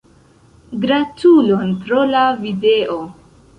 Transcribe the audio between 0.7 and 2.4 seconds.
Gratulon pro la